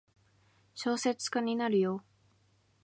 [0.73, 2.03] 小説家になるよ。